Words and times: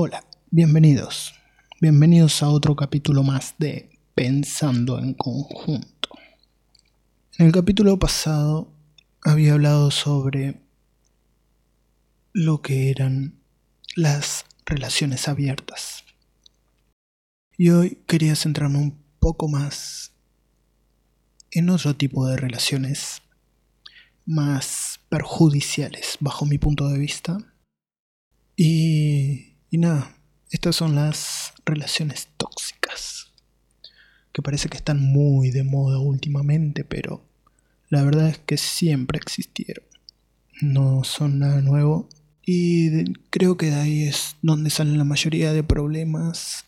Hola, 0.00 0.24
bienvenidos. 0.52 1.34
Bienvenidos 1.80 2.44
a 2.44 2.50
otro 2.50 2.76
capítulo 2.76 3.24
más 3.24 3.56
de 3.58 3.90
Pensando 4.14 5.00
en 5.00 5.12
conjunto. 5.12 6.10
En 7.36 7.46
el 7.46 7.52
capítulo 7.52 7.98
pasado 7.98 8.72
había 9.24 9.54
hablado 9.54 9.90
sobre 9.90 10.62
lo 12.32 12.62
que 12.62 12.90
eran 12.90 13.40
las 13.96 14.44
relaciones 14.64 15.26
abiertas. 15.26 16.04
Y 17.56 17.70
hoy 17.70 18.00
quería 18.06 18.36
centrarme 18.36 18.78
un 18.78 19.02
poco 19.18 19.48
más 19.48 20.12
en 21.50 21.70
otro 21.70 21.96
tipo 21.96 22.24
de 22.28 22.36
relaciones 22.36 23.20
más 24.24 25.00
perjudiciales 25.08 26.18
bajo 26.20 26.46
mi 26.46 26.58
punto 26.58 26.88
de 26.88 27.00
vista. 27.00 27.38
Y, 28.54 29.57
y 29.70 29.78
nada, 29.78 30.16
estas 30.50 30.76
son 30.76 30.94
las 30.94 31.52
relaciones 31.64 32.28
tóxicas, 32.36 33.32
que 34.32 34.42
parece 34.42 34.68
que 34.68 34.76
están 34.76 35.00
muy 35.00 35.50
de 35.50 35.64
moda 35.64 35.98
últimamente, 35.98 36.84
pero 36.84 37.24
la 37.88 38.02
verdad 38.02 38.28
es 38.28 38.38
que 38.38 38.56
siempre 38.56 39.18
existieron. 39.18 39.84
No 40.60 41.04
son 41.04 41.38
nada 41.38 41.60
nuevo 41.60 42.08
y 42.44 43.12
creo 43.30 43.56
que 43.56 43.66
de 43.66 43.74
ahí 43.74 44.02
es 44.04 44.36
donde 44.42 44.70
salen 44.70 44.98
la 44.98 45.04
mayoría 45.04 45.52
de 45.52 45.62
problemas, 45.62 46.64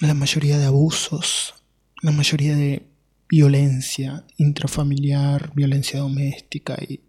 la 0.00 0.14
mayoría 0.14 0.58
de 0.58 0.64
abusos, 0.64 1.54
la 2.02 2.12
mayoría 2.12 2.56
de 2.56 2.86
violencia 3.28 4.24
intrafamiliar, 4.36 5.52
violencia 5.54 6.00
doméstica 6.00 6.76
y, 6.80 7.00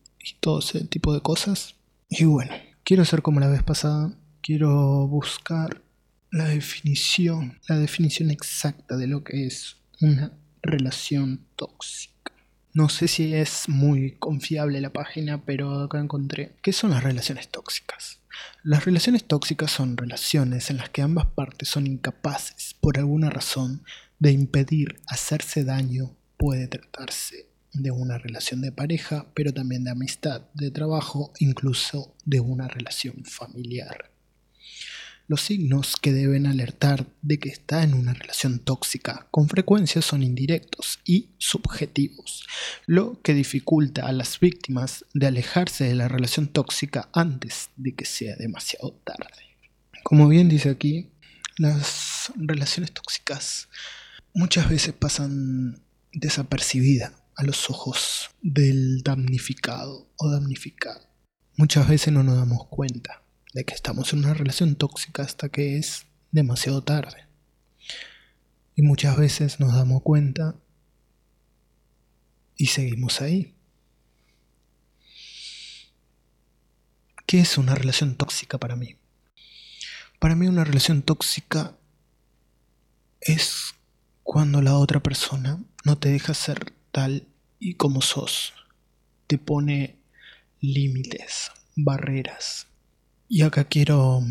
todo 0.41 0.60
ese 0.60 0.84
tipo 0.84 1.13
de 1.13 1.21
cosas. 1.21 1.76
Y 2.10 2.26
bueno, 2.26 2.52
quiero 2.84 3.02
hacer 3.04 3.21
como 3.21 3.40
la 3.40 3.48
vez 3.48 3.63
pasada, 3.63 4.13
quiero 4.49 5.08
buscar 5.08 5.84
la 6.31 6.45
definición, 6.45 7.59
la 7.67 7.77
definición 7.77 8.31
exacta 8.31 8.98
de 8.98 9.05
lo 9.05 9.23
que 9.23 9.45
es 9.45 9.77
una 10.01 10.34
relación 10.63 11.46
tóxica. 11.55 12.34
No 12.74 12.90
sé 12.90 13.07
si 13.07 13.35
es 13.35 13.70
muy 13.70 14.13
confiable 14.13 14.82
la 14.82 14.91
página, 14.91 15.46
pero 15.46 15.84
acá 15.84 15.99
encontré. 15.99 16.55
¿Qué 16.63 16.74
son 16.74 16.90
las 16.90 17.04
relaciones 17.04 17.49
tóxicas? 17.49 18.21
Las 18.63 18.85
relaciones 18.85 19.24
tóxicas 19.26 19.70
son 19.70 19.96
relaciones 19.96 20.71
en 20.71 20.77
las 20.77 20.90
que 20.90 21.04
ambas 21.04 21.27
partes 21.27 21.70
son 21.70 21.85
incapaces, 21.85 22.74
por 22.81 22.98
alguna 22.98 23.29
razón, 23.29 23.84
de 24.18 24.31
impedir 24.31 24.99
hacerse 25.05 25.63
daño 25.63 26.15
puede 26.37 26.68
tratarse 26.68 27.52
de 27.71 27.91
una 27.91 28.18
relación 28.18 28.62
de 28.62 28.71
pareja, 28.71 29.27
pero 29.35 29.54
también 29.54 29.84
de 29.84 29.91
amistad, 29.91 30.41
de 30.55 30.71
trabajo, 30.71 31.34
incluso 31.37 32.15
de 32.26 32.40
una 32.40 32.68
relación 32.68 33.24
familiar. 33.26 34.09
Los 35.30 35.41
signos 35.41 35.96
que 35.96 36.12
deben 36.12 36.48
alertar 36.48 37.05
de 37.22 37.38
que 37.38 37.49
está 37.49 37.84
en 37.84 37.94
una 37.94 38.16
relación 38.16 38.58
tóxica 38.58 39.27
con 39.30 39.48
frecuencia 39.48 40.02
son 40.02 40.24
indirectos 40.24 41.02
y 41.05 41.30
subjetivos, 41.38 42.48
lo 42.88 43.21
que 43.21 43.36
dificulta 43.36 44.08
a 44.08 44.12
las 44.12 44.40
víctimas 44.40 45.05
de 45.13 45.27
alejarse 45.27 45.84
de 45.84 45.94
la 45.94 46.08
relación 46.08 46.48
tóxica 46.48 47.10
antes 47.13 47.70
de 47.76 47.94
que 47.94 48.05
sea 48.05 48.36
demasiado 48.38 48.94
tarde. 49.04 49.55
Como 50.02 50.27
bien 50.27 50.49
dice 50.49 50.71
aquí, 50.71 51.12
las 51.60 52.32
relaciones 52.36 52.91
tóxicas 52.91 53.70
muchas 54.34 54.68
veces 54.68 54.96
pasan 54.96 55.80
desapercibidas 56.12 57.14
a 57.36 57.43
los 57.43 57.70
ojos 57.70 58.32
del 58.41 59.04
damnificado 59.04 60.10
o 60.18 60.32
damnificado. 60.32 61.08
Muchas 61.55 61.88
veces 61.88 62.12
no 62.12 62.24
nos 62.24 62.36
damos 62.36 62.66
cuenta 62.68 63.21
de 63.60 63.65
que 63.65 63.76
estamos 63.76 64.13
en 64.13 64.19
una 64.19 64.34
relación 64.34 64.75
tóxica 64.75 65.22
hasta 65.22 65.50
que 65.50 65.78
es 65.78 66.06
demasiado 66.31 66.81
tarde. 66.81 67.28
Y 68.74 68.84
muchas 68.84 69.18
veces 69.18 69.59
nos 69.59 69.74
damos 69.75 70.02
cuenta 70.02 70.56
y 72.56 72.68
seguimos 72.68 73.19
ahí. 73.19 73.53
¿Qué 77.25 77.42
es 77.42 77.58
una 77.58 77.75
relación 77.75 78.16
tóxica 78.16 78.58
para 78.58 78.78
mí? 78.78 78.96
Para 80.20 80.38
mí 80.38 80.47
una 80.47 80.64
relación 80.64 81.02
tóxica 81.02 81.78
es 83.20 83.76
cuando 84.24 84.62
la 84.62 84.78
otra 84.78 85.02
persona 85.02 85.62
no 85.84 85.97
te 85.97 86.09
deja 86.09 86.34
ser 86.34 86.74
tal 86.94 87.28
y 87.59 87.74
como 87.74 88.02
sos. 88.02 88.53
Te 89.28 89.38
pone 89.38 90.00
límites, 90.62 91.52
barreras. 91.76 92.69
Y 93.31 93.44
acá 93.44 93.66
quiero 93.66 94.23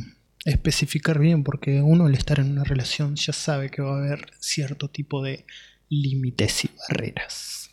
especificar 0.45 1.21
bien 1.21 1.45
porque 1.45 1.81
uno 1.81 2.07
al 2.07 2.15
estar 2.17 2.41
en 2.41 2.51
una 2.51 2.65
relación 2.65 3.15
ya 3.15 3.33
sabe 3.33 3.71
que 3.71 3.81
va 3.81 3.95
a 3.95 3.99
haber 3.99 4.33
cierto 4.41 4.91
tipo 4.91 5.23
de 5.23 5.47
límites 5.89 6.65
y 6.65 6.71
barreras. 6.77 7.71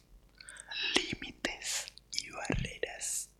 Límites 0.96 1.88
y 2.12 2.30
barreras. 2.30 3.32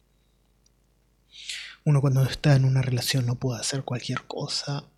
Uno 1.84 2.02
cuando 2.02 2.24
está 2.24 2.56
en 2.56 2.66
una 2.66 2.82
relación 2.82 3.28
no 3.28 3.36
puede 3.36 3.60
hacer 3.60 3.84
cualquier 3.84 4.24
cosa 4.24 4.90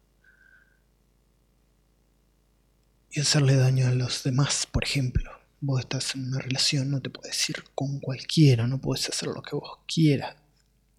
y 3.11 3.19
hacerle 3.19 3.57
daño 3.57 3.87
a 3.87 3.91
los 3.91 4.23
demás, 4.23 4.65
por 4.65 4.85
ejemplo. 4.85 5.29
Vos 5.59 5.81
estás 5.81 6.15
en 6.15 6.25
una 6.25 6.39
relación, 6.39 6.89
no 6.89 7.01
te 7.01 7.09
puedes 7.09 7.49
ir 7.49 7.65
con 7.75 7.99
cualquiera, 7.99 8.65
no 8.65 8.79
puedes 8.79 9.09
hacer 9.09 9.27
lo 9.27 9.41
que 9.41 9.57
vos 9.57 9.79
quieras, 9.85 10.37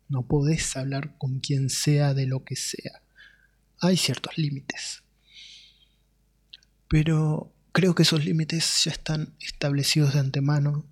no 0.09 0.27
podés 0.27 0.77
hablar 0.77 1.17
con 1.19 1.41
quien 1.41 1.71
sea 1.71 2.15
de 2.15 2.27
lo 2.27 2.45
que 2.45 2.57
sea. 2.57 3.03
Hay 3.81 3.97
ciertos 3.97 4.37
límites. 4.39 5.03
Pero 6.89 7.53
creo 7.73 7.95
que 7.95 8.03
esos 8.03 8.25
límites 8.25 8.85
ya 8.85 8.91
están 8.91 9.35
establecidos 9.41 10.15
de 10.15 10.21
antemano, 10.21 10.87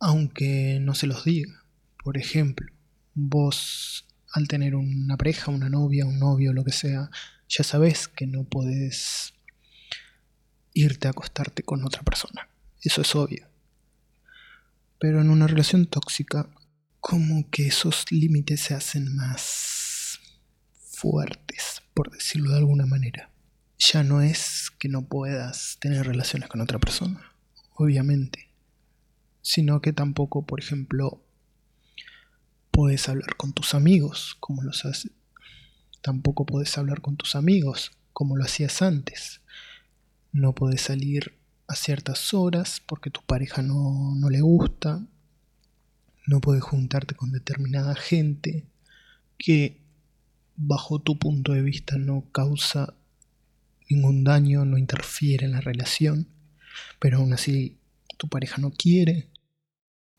aunque 0.00 0.78
no 0.80 0.94
se 0.94 1.06
los 1.06 1.24
diga. 1.24 1.64
Por 2.02 2.18
ejemplo, 2.18 2.72
vos 3.14 4.06
al 4.32 4.48
tener 4.48 4.74
una 4.74 5.16
pareja, 5.16 5.50
una 5.50 5.70
novia, 5.70 6.04
un 6.04 6.18
novio, 6.18 6.52
lo 6.52 6.64
que 6.64 6.72
sea, 6.72 7.10
ya 7.48 7.64
sabés 7.64 8.06
que 8.08 8.26
no 8.26 8.44
podés 8.44 9.32
irte 10.74 11.08
a 11.08 11.12
acostarte 11.12 11.62
con 11.62 11.84
otra 11.84 12.02
persona. 12.02 12.48
Eso 12.82 13.00
es 13.00 13.14
obvio. 13.14 13.48
Pero 14.98 15.20
en 15.20 15.30
una 15.30 15.46
relación 15.46 15.86
tóxica, 15.86 16.48
como 17.08 17.48
que 17.50 17.68
esos 17.68 18.10
límites 18.10 18.60
se 18.60 18.74
hacen 18.74 19.14
más 19.14 20.18
fuertes, 20.80 21.82
por 21.94 22.10
decirlo 22.10 22.50
de 22.50 22.58
alguna 22.58 22.84
manera. 22.84 23.30
Ya 23.78 24.02
no 24.02 24.22
es 24.22 24.72
que 24.80 24.88
no 24.88 25.06
puedas 25.06 25.76
tener 25.78 26.04
relaciones 26.04 26.48
con 26.48 26.60
otra 26.60 26.80
persona, 26.80 27.32
obviamente, 27.76 28.50
sino 29.40 29.80
que 29.80 29.92
tampoco, 29.92 30.46
por 30.46 30.58
ejemplo, 30.58 31.22
puedes 32.72 33.08
hablar 33.08 33.36
con 33.36 33.52
tus 33.52 33.74
amigos 33.74 34.36
como 34.40 34.64
los 34.64 34.84
haces. 34.84 35.12
Tampoco 36.02 36.44
puedes 36.44 36.76
hablar 36.76 37.02
con 37.02 37.16
tus 37.16 37.36
amigos 37.36 37.92
como 38.12 38.36
lo 38.36 38.44
hacías 38.44 38.82
antes 38.82 39.42
no 40.36 40.54
puedes 40.54 40.82
salir 40.82 41.38
a 41.66 41.74
ciertas 41.74 42.34
horas 42.34 42.82
porque 42.84 43.10
tu 43.10 43.22
pareja 43.22 43.62
no, 43.62 44.14
no 44.16 44.28
le 44.28 44.40
gusta, 44.40 45.06
no 46.26 46.40
puedes 46.40 46.62
juntarte 46.62 47.14
con 47.14 47.32
determinada 47.32 47.94
gente 47.94 48.66
que 49.38 49.80
bajo 50.56 50.98
tu 50.98 51.18
punto 51.18 51.52
de 51.52 51.62
vista 51.62 51.98
no 51.98 52.24
causa 52.32 52.94
ningún 53.88 54.24
daño, 54.24 54.64
no 54.64 54.78
interfiere 54.78 55.46
en 55.46 55.52
la 55.52 55.60
relación, 55.60 56.26
pero 56.98 57.18
aún 57.18 57.32
así 57.32 57.78
tu 58.16 58.28
pareja 58.28 58.58
no 58.58 58.70
quiere. 58.70 59.28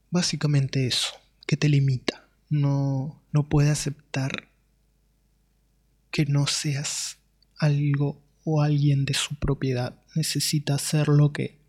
Básicamente 0.10 0.88
eso, 0.88 1.10
que 1.46 1.58
te 1.58 1.68
limita, 1.68 2.28
no, 2.50 3.22
no 3.34 3.50
puede 3.50 3.70
aceptar 3.70 4.50
que 6.12 6.26
no 6.26 6.48
seas 6.48 7.18
algo 7.58 8.22
o 8.46 8.62
alguien 8.62 9.04
de 9.04 9.14
su 9.14 9.36
propiedad 9.36 10.02
necesita 10.16 10.76
hacer 10.76 11.10
lo 11.10 11.34
que 11.34 11.60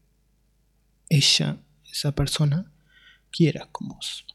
ella, 1.08 1.58
esa 1.90 2.14
persona, 2.14 2.70
quiera 3.30 3.68
con 3.72 3.88
vos. 3.88 4.26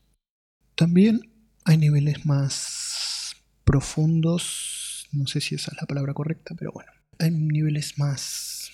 También 0.76 1.22
hay 1.66 1.78
niveles 1.78 2.26
más 2.26 3.36
profundos, 3.64 5.08
no 5.12 5.28
sé 5.28 5.42
si 5.42 5.56
esa 5.56 5.72
es 5.72 5.78
la 5.80 5.88
palabra 5.88 6.14
correcta, 6.14 6.56
pero 6.58 6.72
bueno, 6.72 6.92
hay 7.20 7.32
niveles 7.32 7.98
más 7.98 8.72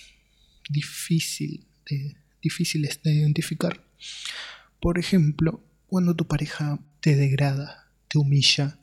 difícil 0.68 1.66
de, 1.88 2.16
difíciles 2.42 3.02
de 3.02 3.14
identificar. 3.14 3.84
Por 4.80 4.98
ejemplo, 4.98 5.62
cuando 5.86 6.16
tu 6.16 6.26
pareja 6.26 6.80
te 7.00 7.16
degrada, 7.16 7.92
te 8.08 8.18
humilla, 8.18 8.78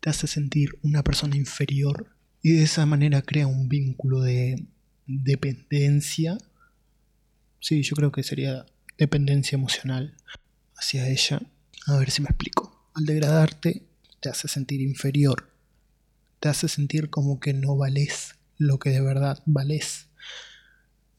te 0.00 0.10
hace 0.10 0.26
sentir 0.26 0.70
una 0.82 1.04
persona 1.04 1.36
inferior 1.36 2.16
y 2.42 2.52
de 2.52 2.64
esa 2.64 2.86
manera 2.86 3.22
crea 3.22 3.46
un 3.46 3.68
vínculo 3.68 4.20
de 4.20 4.66
dependencia. 5.06 6.38
Sí, 7.60 7.82
yo 7.82 7.94
creo 7.94 8.10
que 8.10 8.22
sería 8.22 8.66
dependencia 8.98 9.56
emocional 9.56 10.16
hacia 10.82 11.08
ella. 11.08 11.40
A 11.86 11.96
ver 11.96 12.10
si 12.10 12.22
me 12.22 12.28
explico. 12.28 12.90
Al 12.94 13.06
degradarte 13.06 13.86
te 14.20 14.28
hace 14.28 14.48
sentir 14.48 14.80
inferior. 14.80 15.48
Te 16.40 16.48
hace 16.48 16.68
sentir 16.68 17.08
como 17.08 17.38
que 17.38 17.54
no 17.54 17.76
vales 17.76 18.34
lo 18.58 18.78
que 18.78 18.90
de 18.90 19.00
verdad 19.00 19.40
vales. 19.46 20.08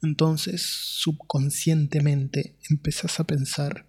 Entonces, 0.02 0.62
subconscientemente 0.62 2.58
empezás 2.70 3.20
a 3.22 3.24
pensar 3.24 3.88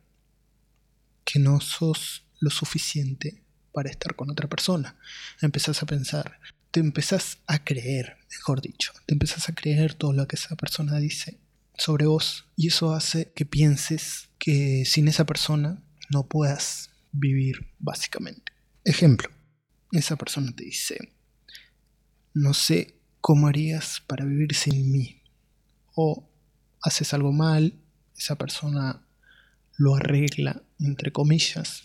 que 1.25 1.41
no 1.41 1.61
sos 1.61 2.25
lo 2.39 2.51
suficiente 2.51 3.43
para 3.73 3.91
estar 3.91 4.15
con 4.15 4.31
otra 4.31 4.49
persona. 4.49 4.97
Empezás 5.43 5.83
a 5.83 5.87
pensar, 5.87 6.39
te 6.71 6.79
empezás 6.79 7.39
a 7.49 7.65
creer, 7.65 8.19
mejor 8.31 8.61
dicho, 8.61 8.93
te 9.07 9.15
empezás 9.15 9.49
a 9.49 9.55
creer 9.55 9.95
todo 9.95 10.13
lo 10.13 10.29
que 10.29 10.37
esa 10.37 10.55
persona 10.55 10.99
dice 10.99 11.41
sobre 11.77 12.07
vos 12.07 12.47
y 12.57 12.69
eso 12.69 12.93
hace 12.95 13.33
que 13.35 13.45
pienses 13.45 14.31
que 14.39 14.85
sin 14.85 15.09
esa 15.09 15.27
persona 15.27 15.83
no 16.11 16.27
puedas 16.29 16.91
vivir 17.13 17.73
básicamente. 17.79 18.53
Ejemplo, 18.85 19.29
esa 19.93 20.17
persona 20.17 20.55
te 20.55 20.65
dice, 20.65 21.13
no 22.35 22.55
sé 22.55 23.01
cómo 23.21 23.49
harías 23.49 24.03
para 24.07 24.25
vivir 24.25 24.55
sin 24.55 24.93
mí. 24.93 25.23
O 25.95 26.29
haces 26.83 27.15
algo 27.15 27.33
mal, 27.33 27.81
esa 28.19 28.37
persona 28.37 29.07
lo 29.77 29.95
arregla, 29.95 30.63
entre 30.79 31.13
comillas, 31.13 31.85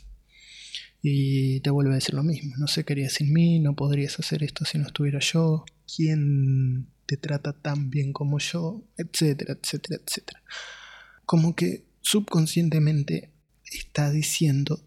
y 1.01 1.61
te 1.61 1.69
vuelve 1.69 1.91
a 1.91 1.95
decir 1.95 2.15
lo 2.15 2.23
mismo. 2.23 2.55
No 2.57 2.67
sé 2.67 2.83
qué 2.83 2.93
harías 2.93 3.13
sin 3.13 3.31
mí, 3.31 3.59
no 3.59 3.75
podrías 3.75 4.19
hacer 4.19 4.43
esto 4.43 4.65
si 4.65 4.77
no 4.77 4.87
estuviera 4.87 5.19
yo. 5.19 5.63
¿Quién 5.95 6.89
te 7.09 7.17
trata 7.17 7.53
tan 7.53 7.89
bien 7.89 8.13
como 8.13 8.37
yo? 8.37 8.83
Etcétera, 8.95 9.57
etcétera, 9.59 9.99
etcétera. 10.05 10.43
Como 11.25 11.55
que 11.55 11.83
subconscientemente 12.01 13.31
está 13.63 14.11
diciendo 14.11 14.79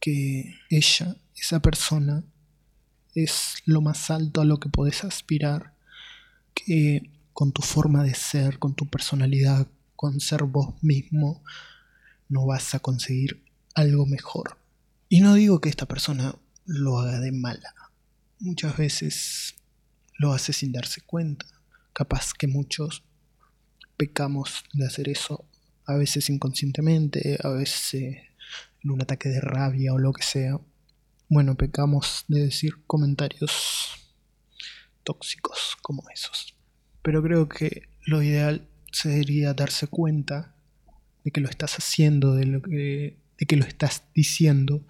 que 0.00 0.56
ella, 0.70 1.16
esa 1.36 1.62
persona, 1.62 2.24
es 3.14 3.62
lo 3.64 3.80
más 3.80 4.10
alto 4.10 4.40
a 4.40 4.44
lo 4.44 4.58
que 4.58 4.68
podés 4.68 5.04
aspirar, 5.04 5.72
que 6.52 7.12
con 7.32 7.52
tu 7.52 7.62
forma 7.62 8.02
de 8.02 8.14
ser, 8.16 8.58
con 8.58 8.74
tu 8.74 8.88
personalidad, 8.88 9.68
con 9.94 10.18
ser 10.18 10.42
vos 10.42 10.74
mismo, 10.82 11.44
no 12.28 12.44
vas 12.44 12.74
a 12.74 12.80
conseguir 12.80 13.44
algo 13.76 14.04
mejor. 14.04 14.58
Y 15.08 15.20
no 15.20 15.34
digo 15.34 15.60
que 15.60 15.68
esta 15.68 15.86
persona 15.86 16.34
lo 16.66 16.98
haga 16.98 17.20
de 17.20 17.30
mala. 17.30 17.72
Muchas 18.40 18.76
veces 18.76 19.54
lo 20.18 20.32
hace 20.32 20.52
sin 20.52 20.72
darse 20.72 21.00
cuenta. 21.02 21.46
Capaz 21.98 22.32
que 22.32 22.46
muchos 22.46 23.02
pecamos 23.96 24.62
de 24.72 24.86
hacer 24.86 25.08
eso, 25.08 25.44
a 25.84 25.96
veces 25.96 26.30
inconscientemente, 26.30 27.40
a 27.42 27.48
veces 27.48 27.92
en 27.92 28.90
un 28.92 29.02
ataque 29.02 29.28
de 29.28 29.40
rabia 29.40 29.92
o 29.92 29.98
lo 29.98 30.12
que 30.12 30.22
sea. 30.22 30.60
Bueno, 31.28 31.56
pecamos 31.56 32.24
de 32.28 32.42
decir 32.44 32.84
comentarios 32.86 34.14
tóxicos 35.02 35.76
como 35.82 36.04
esos. 36.14 36.54
Pero 37.02 37.20
creo 37.20 37.48
que 37.48 37.88
lo 38.06 38.22
ideal 38.22 38.68
sería 38.92 39.52
darse 39.52 39.88
cuenta 39.88 40.54
de 41.24 41.32
que 41.32 41.40
lo 41.40 41.48
estás 41.48 41.74
haciendo, 41.80 42.36
de, 42.36 42.46
lo 42.46 42.62
que, 42.62 43.18
de 43.40 43.46
que 43.46 43.56
lo 43.56 43.64
estás 43.64 44.04
diciendo 44.14 44.86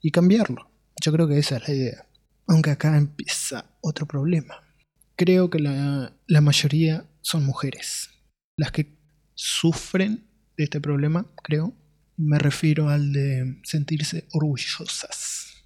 y 0.00 0.12
cambiarlo. 0.12 0.70
Yo 1.04 1.12
creo 1.12 1.28
que 1.28 1.38
esa 1.38 1.58
es 1.58 1.68
la 1.68 1.74
idea. 1.74 2.06
Aunque 2.46 2.70
acá 2.70 2.96
empieza 2.96 3.66
otro 3.82 4.06
problema. 4.06 4.66
Creo 5.18 5.50
que 5.50 5.58
la, 5.58 6.40
mayoría 6.40 7.04
son 7.22 7.44
mujeres. 7.44 8.08
Las 8.56 8.70
que 8.70 8.96
sufren 9.34 10.28
de 10.56 10.62
este 10.62 10.80
problema, 10.80 11.26
creo. 11.42 11.76
Me 12.16 12.38
refiero 12.38 12.88
al 12.88 13.12
de 13.12 13.60
sentirse 13.64 14.28
orgullosas 14.30 15.64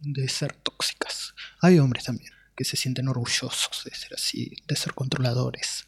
de 0.00 0.26
ser 0.26 0.54
tóxicas. 0.54 1.34
Hay 1.60 1.78
hombres 1.78 2.04
también 2.04 2.32
que 2.56 2.64
se 2.64 2.78
sienten 2.78 3.08
orgullosos 3.08 3.82
de 3.84 3.94
ser 3.94 4.14
así, 4.14 4.56
de 4.66 4.74
ser 4.74 4.94
controladores, 4.94 5.86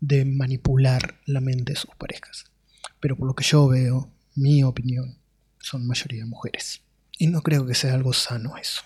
de 0.00 0.24
manipular 0.24 1.20
la 1.26 1.40
mente 1.40 1.74
de 1.74 1.78
sus 1.78 1.94
parejas. 1.94 2.46
Pero 2.98 3.14
por 3.16 3.28
lo 3.28 3.34
que 3.34 3.44
yo 3.44 3.68
veo, 3.68 4.12
mi 4.34 4.64
opinión, 4.64 5.20
son 5.60 5.86
mayoría 5.86 6.26
mujeres. 6.26 6.82
Y 7.16 7.28
no 7.28 7.42
creo 7.42 7.64
que 7.64 7.76
sea 7.76 7.94
algo 7.94 8.12
sano 8.12 8.56
eso. 8.56 8.82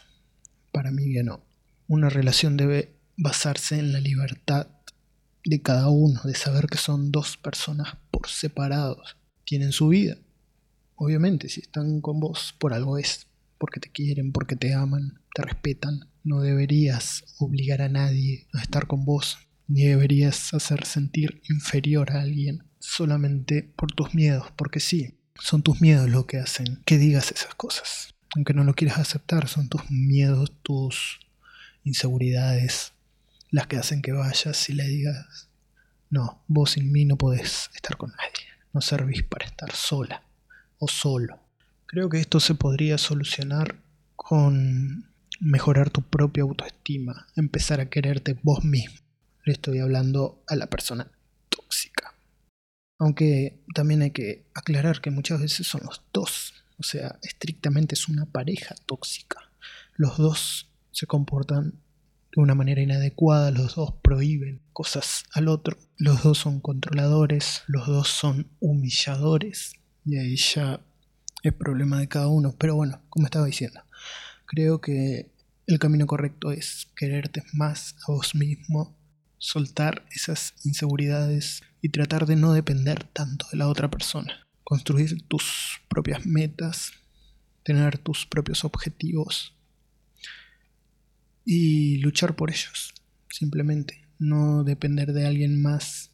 Para 0.70 0.90
mí 0.90 1.14
que 1.14 1.22
no. 1.22 1.42
Una 1.88 2.10
relación 2.10 2.58
debe 2.58 2.94
basarse 3.16 3.78
en 3.78 3.92
la 3.92 4.00
libertad 4.00 4.68
de 5.44 5.60
cada 5.60 5.88
uno, 5.88 6.20
de 6.24 6.34
saber 6.34 6.66
que 6.66 6.78
son 6.78 7.12
dos 7.12 7.36
personas 7.36 7.96
por 8.10 8.28
separados. 8.28 9.16
Tienen 9.44 9.72
su 9.72 9.88
vida. 9.88 10.16
Obviamente, 10.96 11.48
si 11.48 11.60
están 11.60 12.00
con 12.00 12.20
vos, 12.20 12.54
por 12.58 12.72
algo 12.72 12.98
es. 12.98 13.26
Porque 13.58 13.80
te 13.80 13.90
quieren, 13.90 14.32
porque 14.32 14.56
te 14.56 14.74
aman, 14.74 15.20
te 15.34 15.42
respetan. 15.42 16.08
No 16.22 16.40
deberías 16.40 17.24
obligar 17.38 17.82
a 17.82 17.88
nadie 17.88 18.46
a 18.54 18.62
estar 18.62 18.86
con 18.86 19.04
vos, 19.04 19.38
ni 19.68 19.84
deberías 19.84 20.54
hacer 20.54 20.84
sentir 20.86 21.42
inferior 21.48 22.12
a 22.12 22.22
alguien 22.22 22.64
solamente 22.78 23.62
por 23.62 23.92
tus 23.92 24.14
miedos, 24.14 24.46
porque 24.56 24.80
sí, 24.80 25.18
son 25.38 25.62
tus 25.62 25.80
miedos 25.80 26.08
lo 26.10 26.26
que 26.26 26.38
hacen 26.38 26.82
que 26.84 26.98
digas 26.98 27.32
esas 27.32 27.54
cosas. 27.54 28.14
Aunque 28.34 28.54
no 28.54 28.64
lo 28.64 28.74
quieras 28.74 28.98
aceptar, 28.98 29.48
son 29.48 29.68
tus 29.68 29.90
miedos, 29.90 30.52
tus 30.62 31.20
inseguridades, 31.84 32.93
las 33.54 33.68
que 33.68 33.76
hacen 33.76 34.02
que 34.02 34.10
vayas 34.10 34.68
y 34.68 34.72
le 34.72 34.82
digas, 34.82 35.48
no, 36.10 36.42
vos 36.48 36.72
sin 36.72 36.90
mí 36.90 37.04
no 37.04 37.16
podés 37.16 37.70
estar 37.72 37.96
con 37.96 38.10
nadie, 38.10 38.48
no 38.72 38.80
servís 38.80 39.22
para 39.22 39.46
estar 39.46 39.70
sola 39.70 40.24
o 40.78 40.88
solo. 40.88 41.38
Creo 41.86 42.08
que 42.08 42.18
esto 42.18 42.40
se 42.40 42.56
podría 42.56 42.98
solucionar 42.98 43.76
con 44.16 45.08
mejorar 45.38 45.90
tu 45.90 46.02
propia 46.02 46.42
autoestima, 46.42 47.28
empezar 47.36 47.78
a 47.78 47.88
quererte 47.88 48.36
vos 48.42 48.64
mismo. 48.64 48.98
Le 49.44 49.52
estoy 49.52 49.78
hablando 49.78 50.42
a 50.48 50.56
la 50.56 50.66
persona 50.66 51.08
tóxica. 51.48 52.12
Aunque 52.98 53.62
también 53.72 54.02
hay 54.02 54.10
que 54.10 54.48
aclarar 54.54 55.00
que 55.00 55.12
muchas 55.12 55.40
veces 55.40 55.68
son 55.68 55.82
los 55.84 56.02
dos. 56.12 56.54
O 56.76 56.82
sea, 56.82 57.20
estrictamente 57.22 57.94
es 57.94 58.08
una 58.08 58.26
pareja 58.26 58.74
tóxica. 58.84 59.48
Los 59.94 60.18
dos 60.18 60.72
se 60.90 61.06
comportan 61.06 61.83
de 62.34 62.42
una 62.42 62.54
manera 62.54 62.82
inadecuada, 62.82 63.52
los 63.52 63.76
dos 63.76 63.94
prohíben 64.02 64.60
cosas 64.72 65.24
al 65.32 65.46
otro, 65.46 65.78
los 65.98 66.24
dos 66.24 66.38
son 66.38 66.60
controladores, 66.60 67.62
los 67.68 67.86
dos 67.86 68.08
son 68.08 68.48
humilladores. 68.58 69.74
Y 70.04 70.18
ahí 70.18 70.36
ya 70.36 70.80
es 71.44 71.52
problema 71.52 72.00
de 72.00 72.08
cada 72.08 72.26
uno. 72.26 72.54
Pero 72.58 72.74
bueno, 72.74 73.00
como 73.08 73.26
estaba 73.26 73.46
diciendo, 73.46 73.80
creo 74.46 74.80
que 74.80 75.30
el 75.66 75.78
camino 75.78 76.06
correcto 76.06 76.50
es 76.50 76.88
quererte 76.96 77.44
más 77.52 77.94
a 78.06 78.12
vos 78.12 78.34
mismo, 78.34 78.96
soltar 79.38 80.04
esas 80.10 80.54
inseguridades 80.64 81.62
y 81.80 81.90
tratar 81.90 82.26
de 82.26 82.34
no 82.34 82.52
depender 82.52 83.04
tanto 83.04 83.46
de 83.52 83.58
la 83.58 83.68
otra 83.68 83.90
persona. 83.90 84.44
Construir 84.64 85.22
tus 85.28 85.80
propias 85.88 86.26
metas, 86.26 86.92
tener 87.62 87.98
tus 87.98 88.26
propios 88.26 88.64
objetivos 88.64 89.54
y 91.44 91.98
luchar 91.98 92.36
por 92.36 92.50
ellos. 92.50 92.94
Simplemente 93.28 94.06
no 94.18 94.64
depender 94.64 95.12
de 95.12 95.26
alguien 95.26 95.60
más, 95.60 96.10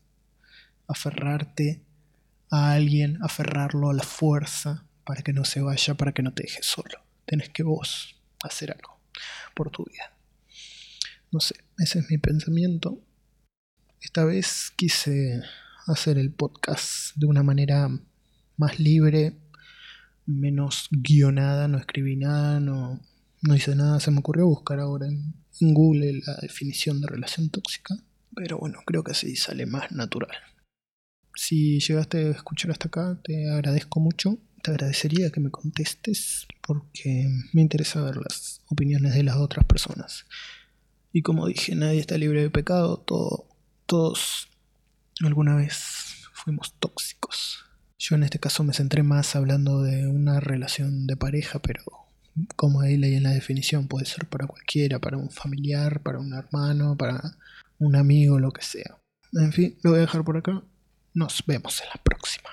aferrarte 0.89 1.83
a 2.51 2.73
alguien, 2.73 3.19
aferrarlo 3.23 3.91
a 3.91 3.95
la 3.95 4.03
fuerza 4.03 4.87
para 5.05 5.23
que 5.23 5.33
no 5.33 5.45
se 5.45 5.61
vaya, 5.61 5.95
para 5.95 6.13
que 6.13 6.23
no 6.23 6.33
te 6.33 6.45
deje 6.45 6.63
solo. 6.63 6.99
Tenés 7.27 7.51
que 7.51 7.63
vos 7.63 8.17
hacer 8.43 8.73
algo 8.73 9.01
por 9.55 9.71
tu 9.71 9.85
vida. 9.85 10.17
No 11.31 11.41
sé, 11.41 11.55
ese 11.79 12.01
es 12.01 12.11
mi 12.11 12.19
pensamiento. 12.19 13.01
Esta 14.01 14.25
vez 14.25 14.73
quise 14.77 15.43
hacer 15.87 16.19
el 16.19 16.33
podcast 16.33 17.15
de 17.17 17.27
una 17.27 17.43
manera 17.43 17.89
más 18.57 18.79
libre, 18.81 19.37
menos 20.27 20.89
guionada, 20.91 21.69
no 21.69 21.79
escribí 21.79 22.17
nada, 22.17 22.61
no, 22.61 23.01
no 23.43 23.55
hice 23.55 23.75
nada, 23.75 24.01
se 24.01 24.11
me 24.11 24.19
ocurrió 24.19 24.47
buscar 24.47 24.81
ahora 24.81 25.07
en, 25.07 25.35
Google 25.63 26.23
la 26.25 26.37
definición 26.41 27.03
de 27.03 27.09
relación 27.09 27.51
tóxica, 27.51 27.95
pero 28.35 28.57
bueno, 28.59 28.79
creo 28.87 29.05
que 29.05 29.13
así 29.13 29.37
sale 29.37 29.67
más 29.67 29.93
natural. 29.93 30.35
Si 31.35 31.81
llegaste 31.81 32.29
a 32.29 32.31
escuchar 32.31 32.71
hasta 32.71 32.89
acá, 32.89 33.21
te 33.23 33.51
agradezco 33.51 34.01
mucho 34.01 34.39
te 34.63 34.71
agradecería 34.71 35.31
que 35.31 35.41
me 35.41 35.51
contestes 35.51 36.47
porque 36.61 37.29
me 37.53 37.63
interesa 37.63 38.03
ver 38.03 38.17
las 38.17 38.61
opiniones 38.69 39.15
de 39.15 39.23
las 39.23 39.37
otras 39.37 39.65
personas. 39.65 40.27
Y 41.13 41.23
como 41.23 41.47
dije, 41.47 41.75
nadie 41.75 42.01
está 42.01 42.19
libre 42.19 42.43
de 42.43 42.51
pecado, 42.51 42.99
todos 43.87 44.49
alguna 45.25 45.57
vez 45.57 46.29
fuimos 46.33 46.75
tóxicos. 46.79 47.65
Yo 47.99 48.17
en 48.17 48.23
este 48.23 48.39
caso 48.39 48.65
me 48.65 48.73
centré 48.73 49.03
más 49.03 49.35
hablando 49.37 49.83
de 49.83 50.07
una 50.07 50.41
relación 50.41 51.07
de 51.07 51.17
pareja, 51.17 51.59
pero 51.61 51.83
como 52.57 52.81
ahí 52.81 52.97
leí 52.97 53.15
en 53.15 53.25
la 53.25 53.31
definición, 53.31 53.89
puede 53.89 54.07
ser 54.07 54.27
para 54.27 54.47
cualquiera, 54.47 54.99
para 54.99 55.17
un 55.17 55.31
familiar, 55.31 56.03
para 56.03 56.19
un 56.19 56.33
hermano, 56.33 56.97
para 56.97 57.37
un 57.79 57.97
amigo, 57.97 58.39
lo 58.39 58.53
que 58.53 58.63
sea. 58.63 58.99
En 59.33 59.53
fin, 59.53 59.77
lo 59.83 59.91
voy 59.91 59.99
a 59.99 60.03
dejar 60.03 60.25
por 60.25 60.37
acá. 60.37 60.63
Nos 61.15 61.43
vemos 61.47 61.81
en 61.81 61.89
la 61.89 62.03
próxima. 62.03 62.51